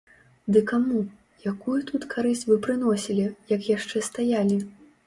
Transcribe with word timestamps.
Ды 0.55 0.61
каму, 0.71 1.01
якую 1.51 1.77
тут 1.91 2.09
карысць 2.15 2.45
вы 2.53 2.59
прыносілі, 2.65 3.31
як 3.57 3.73
яшчэ 3.77 3.97
стаялі? 4.13 4.65